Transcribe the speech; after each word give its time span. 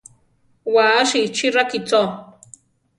Wasi 0.75 1.21
chi 1.35 1.47
rakícho. 1.55 2.01